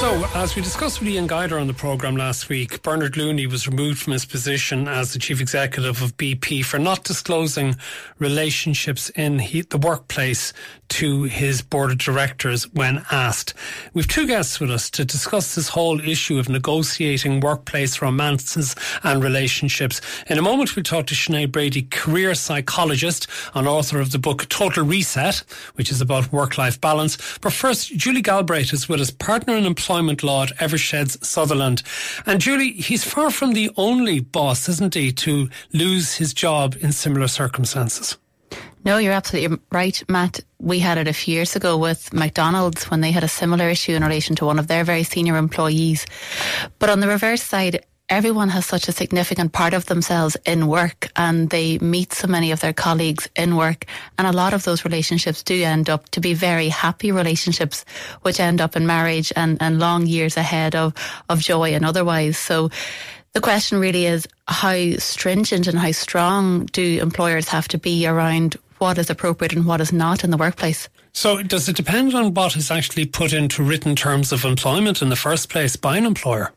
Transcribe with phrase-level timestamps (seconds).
[0.00, 3.68] So, as we discussed with Ian Guider on the programme last week, Bernard Looney was
[3.68, 7.76] removed from his position as the chief executive of BP for not disclosing
[8.18, 10.52] relationships in he, the workplace
[10.88, 13.54] to his board of directors when asked.
[13.94, 18.74] We've two guests with us to discuss this whole issue of negotiating workplace romances
[19.04, 20.00] and relationships.
[20.26, 24.48] In a moment, we'll talk to Sinead Brady, career psychologist and author of the book
[24.48, 25.36] Total Reset,
[25.74, 27.38] which is about work-life balance.
[27.38, 31.82] But first, Julie Galbraith is with us, partner employment employment law at Eversheds Sutherland.
[32.24, 36.90] And Julie, he's far from the only boss, isn't he, to lose his job in
[36.90, 38.16] similar circumstances?
[38.86, 40.40] No, you're absolutely right, Matt.
[40.58, 43.92] We had it a few years ago with McDonald's when they had a similar issue
[43.92, 46.06] in relation to one of their very senior employees.
[46.78, 51.10] But on the reverse side, everyone has such a significant part of themselves in work
[51.16, 53.86] and they meet so many of their colleagues in work.
[54.18, 57.84] And a lot of those relationships do end up to be very happy relationships,
[58.22, 60.92] which end up in marriage and, and long years ahead of,
[61.28, 62.36] of joy and otherwise.
[62.36, 62.70] So
[63.32, 68.56] the question really is how stringent and how strong do employers have to be around
[68.78, 70.88] what is appropriate and what is not in the workplace?
[71.12, 75.10] So, does it depend on what is actually put into written terms of employment in
[75.10, 76.52] the first place by an employer?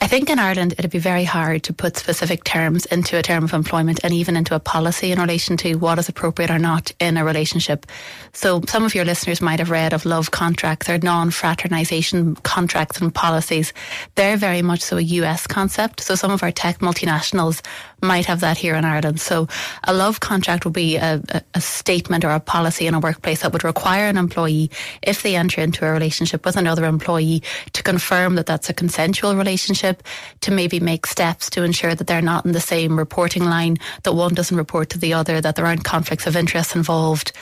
[0.00, 3.44] I think in Ireland it'd be very hard to put specific terms into a term
[3.44, 6.92] of employment and even into a policy in relation to what is appropriate or not
[7.00, 7.86] in a relationship.
[8.32, 13.14] So some of your listeners might have read of love contracts or non-fraternisation contracts and
[13.14, 13.72] policies.
[14.16, 16.00] They're very much so a US concept.
[16.00, 17.64] So some of our tech multinationals
[18.04, 19.20] might have that here in Ireland.
[19.20, 19.48] So
[19.84, 21.20] a love contract would be a,
[21.54, 24.70] a, statement or a policy in a workplace that would require an employee,
[25.02, 29.34] if they enter into a relationship with another employee, to confirm that that's a consensual
[29.34, 30.02] relationship,
[30.40, 34.12] to maybe make steps to ensure that they're not in the same reporting line, that
[34.12, 37.32] one doesn't report to the other, that there aren't conflicts of interest involved.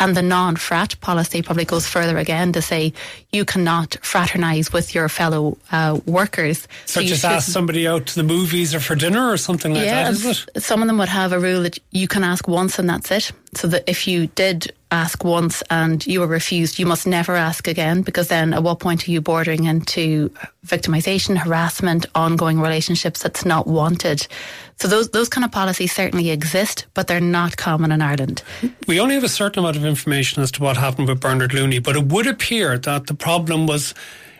[0.00, 2.92] And the non-frat policy probably goes further again to say
[3.32, 6.66] you cannot fraternise with your fellow uh, workers.
[6.86, 9.84] Such so as ask somebody out to the movies or for dinner or something like
[9.84, 10.62] yeah, that is it?
[10.62, 13.32] Some of them would have a rule that you can ask once and that's it.
[13.54, 17.68] So that if you did ask once and you were refused, you must never ask
[17.68, 20.30] again because then at what point are you bordering into
[20.66, 24.26] victimization, harassment, ongoing relationships that's not wanted?
[24.76, 28.42] So those those kind of policies certainly exist, but they're not common in Ireland.
[28.86, 31.80] We only have a certain amount of information as to what happened with Bernard Looney,
[31.80, 33.94] but it would appear that the problem was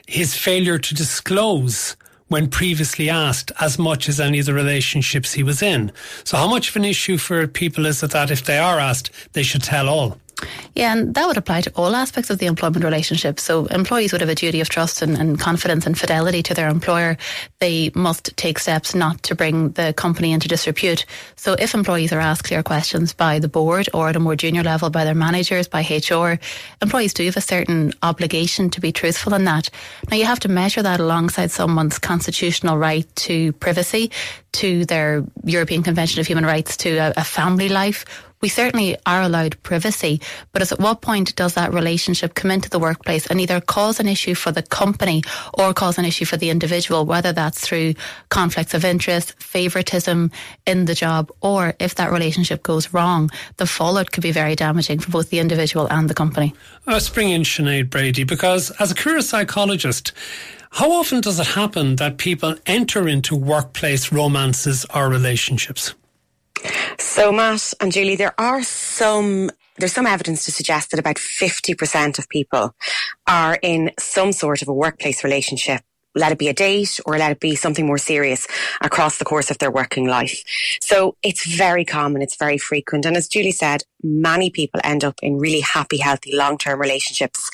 [0.07, 1.97] his failure to disclose
[2.29, 5.93] when previously asked as much as any of the relationships he was in.
[6.25, 9.11] So, how much of an issue for people is it that if they are asked,
[9.33, 10.19] they should tell all?
[10.75, 13.41] Yeah, and that would apply to all aspects of the employment relationship.
[13.41, 16.69] So employees would have a duty of trust and, and, confidence and fidelity to their
[16.69, 17.17] employer.
[17.59, 21.05] They must take steps not to bring the company into disrepute.
[21.37, 24.63] So if employees are asked clear questions by the board or at a more junior
[24.63, 26.39] level by their managers, by HR,
[26.83, 29.71] employees do have a certain obligation to be truthful in that.
[30.11, 34.11] Now you have to measure that alongside someone's constitutional right to privacy,
[34.53, 38.05] to their European Convention of Human Rights, to a, a family life
[38.41, 40.21] we certainly are allowed privacy,
[40.53, 44.09] but at what point does that relationship come into the workplace and either cause an
[44.09, 45.23] issue for the company
[45.55, 47.95] or cause an issue for the individual, whether that's through
[48.29, 50.31] conflicts of interest, favoritism
[50.67, 54.99] in the job, or if that relationship goes wrong, the fallout could be very damaging
[54.99, 56.55] for both the individual and the company.
[56.87, 60.13] Uh, let's bring in Sinead Brady because as a career psychologist,
[60.71, 65.95] how often does it happen that people enter into workplace romances or relationships?
[67.01, 72.19] So, Matt and Julie, there are some there's some evidence to suggest that about 50%
[72.19, 72.75] of people
[73.29, 75.83] are in some sort of a workplace relationship.
[76.17, 78.49] Let it be a date or let it be something more serious
[78.81, 80.43] across the course of their working life.
[80.81, 82.23] So it's very common.
[82.23, 83.07] It's very frequent.
[83.07, 87.49] And as Julie said, many people end up in really happy, healthy, long-term relationships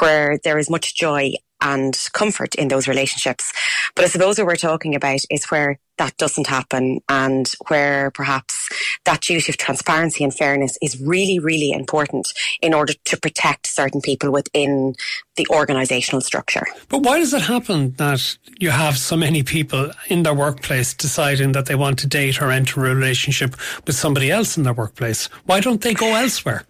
[0.00, 3.52] where there is much joy and comfort in those relationships.
[3.94, 8.68] But I suppose what we're talking about is where that doesn't happen and where perhaps
[9.04, 12.32] that duty of transparency and fairness is really, really important
[12.62, 14.94] in order to protect certain people within
[15.36, 16.64] the organisational structure.
[16.88, 21.52] But why does it happen that you have so many people in their workplace deciding
[21.52, 23.56] that they want to date or enter a relationship
[23.86, 25.26] with somebody else in their workplace?
[25.46, 26.64] Why don't they go elsewhere?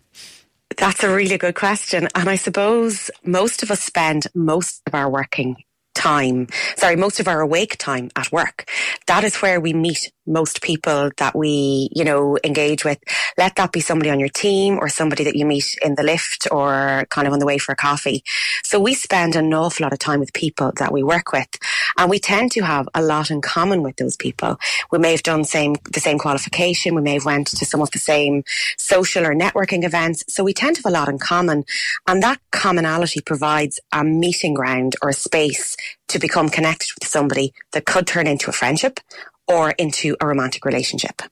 [0.78, 2.08] That's a really good question.
[2.14, 5.56] And I suppose most of us spend most of our working
[5.98, 6.46] time,
[6.76, 8.70] sorry, most of our awake time at work.
[9.08, 12.98] That is where we meet most people that we, you know, engage with.
[13.36, 16.46] Let that be somebody on your team or somebody that you meet in the lift
[16.50, 18.22] or kind of on the way for a coffee.
[18.62, 21.48] So we spend an awful lot of time with people that we work with
[21.96, 24.58] and we tend to have a lot in common with those people.
[24.92, 26.94] We may have done same, the same qualification.
[26.94, 28.44] We may have went to some of the same
[28.76, 30.24] social or networking events.
[30.28, 31.64] So we tend to have a lot in common
[32.06, 35.76] and that commonality provides a meeting ground or a space
[36.08, 39.00] to become connected with somebody that could turn into a friendship
[39.46, 41.22] or into a romantic relationship.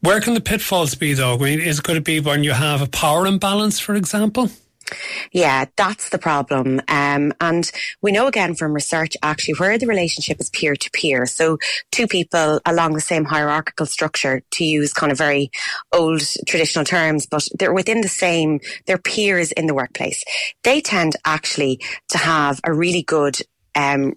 [0.00, 1.34] Where can the pitfalls be though?
[1.34, 4.50] I mean, is it going to be when you have a power imbalance, for example?
[5.32, 6.80] Yeah, that's the problem.
[6.88, 7.70] Um, and
[8.02, 11.26] we know again from research actually where the relationship is peer to peer.
[11.26, 11.58] So
[11.90, 15.50] two people along the same hierarchical structure to use kind of very
[15.92, 20.22] old traditional terms, but they're within the same, they're peers in the workplace.
[20.62, 21.80] They tend actually
[22.10, 23.38] to have a really good
[23.74, 24.14] um,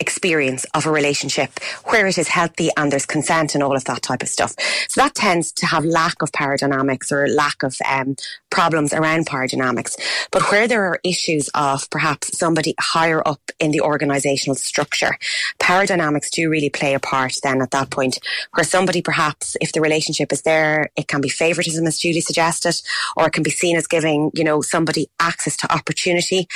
[0.00, 4.02] experience of a relationship where it is healthy and there's consent and all of that
[4.02, 4.54] type of stuff.
[4.88, 8.16] So that tends to have lack of power dynamics or lack of um,
[8.50, 9.96] problems around power dynamics.
[10.30, 15.18] But where there are issues of perhaps somebody higher up in the organizational structure,
[15.58, 18.18] power dynamics do really play a part then at that point
[18.54, 22.80] where somebody perhaps if the relationship is there, it can be favoritism as Julie suggested,
[23.16, 26.46] or it can be seen as giving, you know, somebody access to opportunity.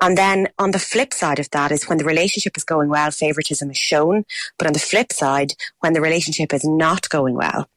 [0.00, 3.10] And then on the flip side of that is when the relationship is going well,
[3.10, 4.24] favoritism is shown.
[4.58, 7.68] But on the flip side, when the relationship is not going well,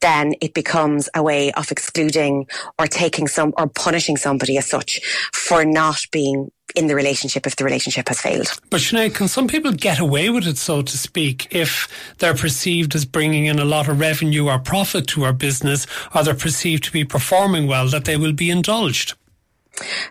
[0.00, 2.46] then it becomes a way of excluding
[2.78, 5.00] or taking some or punishing somebody as such
[5.32, 8.48] for not being in the relationship if the relationship has failed.
[8.68, 11.88] But Sinead, can some people get away with it, so to speak, if
[12.18, 16.24] they're perceived as bringing in a lot of revenue or profit to our business, or
[16.24, 19.14] they're perceived to be performing well, that they will be indulged?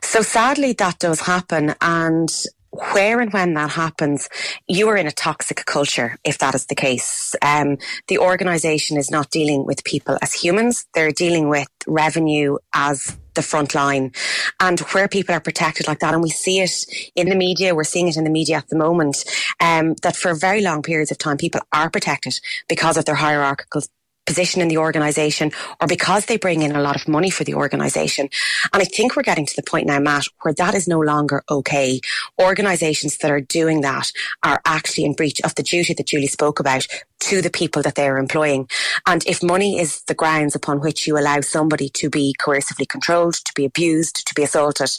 [0.01, 1.75] So sadly, that does happen.
[1.81, 2.29] And
[2.73, 4.29] where and when that happens,
[4.67, 7.35] you are in a toxic culture if that is the case.
[7.41, 7.77] Um,
[8.07, 13.41] the organisation is not dealing with people as humans, they're dealing with revenue as the
[13.41, 14.11] front line
[14.59, 16.13] and where people are protected like that.
[16.13, 16.71] And we see it
[17.15, 17.75] in the media.
[17.75, 19.23] We're seeing it in the media at the moment,
[19.59, 23.81] um, that for very long periods of time, people are protected because of their hierarchical
[24.25, 27.55] position in the organization or because they bring in a lot of money for the
[27.55, 28.29] organization.
[28.71, 31.43] And I think we're getting to the point now, Matt, where that is no longer
[31.49, 31.99] okay.
[32.41, 34.11] Organizations that are doing that
[34.43, 36.87] are actually in breach of the duty that Julie spoke about
[37.21, 38.67] to the people that they are employing.
[39.05, 43.35] And if money is the grounds upon which you allow somebody to be coercively controlled,
[43.35, 44.91] to be abused, to be assaulted,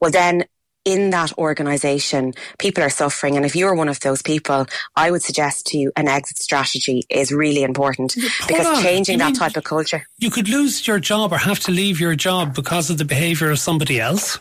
[0.00, 0.44] well then
[0.84, 3.36] in that organization, people are suffering.
[3.36, 4.66] And if you're one of those people,
[4.96, 8.14] I would suggest to you an exit strategy is really important
[8.46, 8.82] because on.
[8.82, 10.06] changing you that type of culture.
[10.18, 13.50] You could lose your job or have to leave your job because of the behavior
[13.50, 14.38] of somebody else.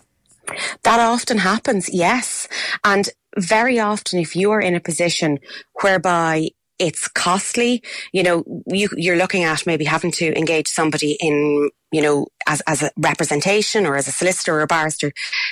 [0.84, 2.48] That often happens, yes.
[2.84, 5.40] And very often, if you're in a position
[5.82, 7.84] whereby it's costly.
[8.12, 12.62] You know, you, you're looking at maybe having to engage somebody in, you know, as,
[12.62, 15.12] as a representation or as a solicitor or a barrister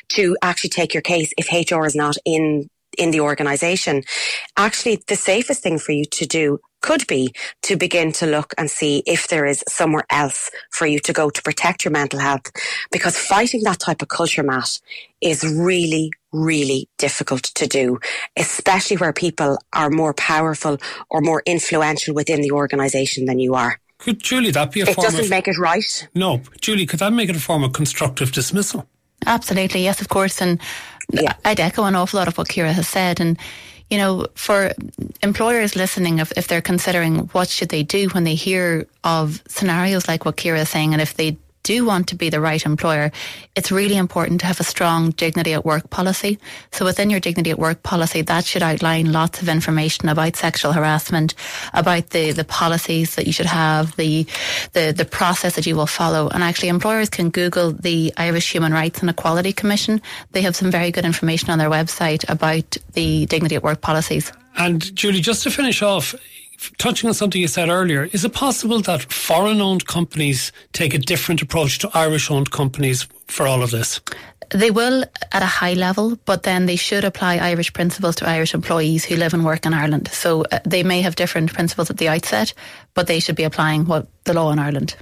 [0.10, 4.04] to actually take your case if HR is not in in the organization.
[4.56, 7.34] Actually, the safest thing for you to do could be
[7.64, 11.30] to begin to look and see if there is somewhere else for you to go
[11.30, 12.52] to protect your mental health.
[12.92, 14.80] Because fighting that type of culture, Matt,
[15.22, 18.00] is really, really difficult to do,
[18.36, 20.78] especially where people are more powerful
[21.10, 23.80] or more influential within the organisation than you are.
[23.98, 26.08] Could Julie that be a it form doesn't of, make it right.
[26.14, 28.88] No, Julie, could that make it a form of constructive dismissal?
[29.26, 30.42] Absolutely, yes, of course.
[30.42, 30.62] And
[31.12, 31.34] yeah.
[31.44, 33.20] I'd echo an awful lot of what Kira has said.
[33.20, 33.38] And
[33.90, 34.72] you know, for
[35.22, 40.08] employers listening, if, if they're considering what should they do when they hear of scenarios
[40.08, 41.38] like what Ciara is saying, and if they
[41.68, 43.12] do want to be the right employer,
[43.54, 46.40] it's really important to have a strong dignity at work policy.
[46.72, 50.72] So within your dignity at work policy, that should outline lots of information about sexual
[50.72, 51.36] harassment,
[51.74, 54.26] about the, the policies that you should have, the,
[54.72, 56.30] the, the process that you will follow.
[56.30, 60.02] And actually employers can Google the Irish Human Rights and Equality Commission.
[60.32, 64.32] They have some very good information on their website about the dignity at work policies.
[64.58, 66.16] And Julie, just to finish off,
[66.78, 70.98] touching on something you said earlier, is it possible that foreign owned companies take a
[70.98, 74.00] different approach to Irish owned companies for all of this?
[74.50, 78.54] They will at a high level, but then they should apply Irish principles to Irish
[78.54, 80.10] employees who live and work in Ireland.
[80.14, 82.54] So uh, they may have different principles at the outset,
[82.94, 84.96] but they should be applying what the law in Ireland.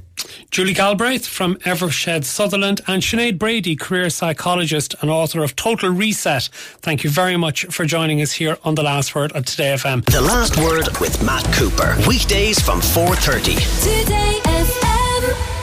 [0.51, 6.50] Julie Galbraith from Eversheds Sutherland and Sinead Brady, career psychologist and author of Total Reset.
[6.81, 10.05] Thank you very much for joining us here on The Last Word at Today FM.
[10.05, 11.98] The Last Word with Matt Cooper.
[12.07, 14.03] Weekdays from 4.30.
[14.03, 15.54] Today FM.